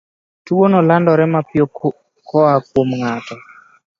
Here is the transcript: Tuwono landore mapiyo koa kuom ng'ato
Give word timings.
Tuwono 0.45 0.77
landore 0.87 1.25
mapiyo 1.33 1.65
koa 2.27 2.55
kuom 2.67 2.89
ng'ato 3.01 3.35